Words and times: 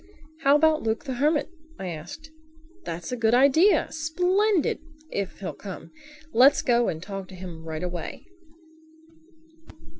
"How 0.39 0.55
about 0.55 0.81
Luke 0.81 1.03
the 1.03 1.13
Hermit?" 1.13 1.51
I 1.77 1.89
asked. 1.89 2.31
"That's 2.85 3.11
a 3.11 3.15
good 3.15 3.35
idea—splendid—if 3.35 5.39
he'll 5.39 5.53
come. 5.53 5.91
Let's 6.33 6.63
go 6.63 6.87
and 6.87 7.05
ask 7.07 7.29
him 7.29 7.63
right 7.63 7.83
away." 7.83 8.25